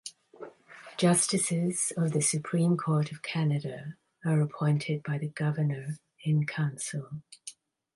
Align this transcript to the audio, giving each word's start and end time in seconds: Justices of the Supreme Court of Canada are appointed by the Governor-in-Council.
Justices 0.97 1.93
of 1.95 2.11
the 2.11 2.23
Supreme 2.23 2.75
Court 2.75 3.11
of 3.11 3.21
Canada 3.21 3.97
are 4.25 4.41
appointed 4.41 5.03
by 5.03 5.19
the 5.19 5.27
Governor-in-Council. 5.29 7.21